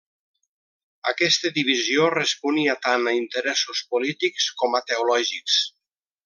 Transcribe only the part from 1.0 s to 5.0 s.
Aquesta divisió responia tant a interessos polítics com a